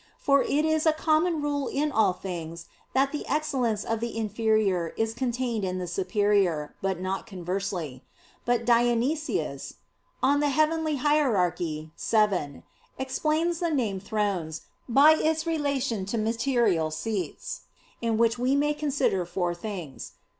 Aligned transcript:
For 0.17 0.41
it 0.41 0.65
is 0.65 0.87
a 0.87 0.93
common 0.93 1.43
rule 1.43 1.67
in 1.67 1.91
all 1.91 2.11
things 2.13 2.65
that 2.93 3.11
the 3.11 3.23
excellence 3.27 3.83
of 3.83 3.99
the 3.99 4.17
inferior 4.17 4.95
is 4.97 5.13
contained 5.13 5.63
in 5.63 5.77
the 5.77 5.85
superior, 5.85 6.73
but 6.81 6.99
not 6.99 7.27
conversely. 7.27 8.03
But 8.43 8.65
Dionysius 8.65 9.75
(Coel. 10.23 10.41
Hier. 10.41 11.53
vii) 11.55 11.91
explains 12.97 13.59
the 13.59 13.69
name 13.69 13.99
"Thrones" 13.99 14.61
by 14.89 15.11
its 15.13 15.45
relation 15.45 16.07
to 16.07 16.17
material 16.17 16.89
seats, 16.89 17.61
in 18.01 18.17
which 18.17 18.39
we 18.39 18.55
may 18.55 18.73
consider 18.73 19.23
four 19.23 19.53
things. 19.53 20.13